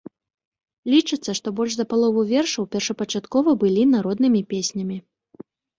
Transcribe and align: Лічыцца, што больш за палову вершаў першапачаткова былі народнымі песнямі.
Лічыцца, 0.93 1.35
што 1.41 1.47
больш 1.61 1.77
за 1.81 1.85
палову 1.93 2.25
вершаў 2.33 2.63
першапачаткова 2.77 3.49
былі 3.67 3.89
народнымі 3.97 4.41
песнямі. 4.57 4.97